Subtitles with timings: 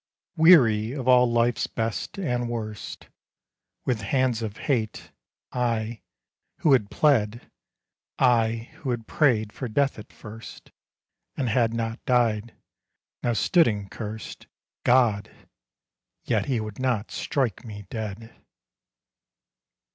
[0.35, 3.07] Weary of all life's best and worst,
[3.85, 5.11] With hands of hate,
[5.51, 6.01] I
[6.61, 7.51] who had pled,
[8.17, 10.71] I, who had prayed for death at first
[11.37, 12.55] And had not died
[13.21, 14.47] now stood and cursed
[14.85, 15.29] GOD,
[16.23, 18.33] yet he would not strike me dead.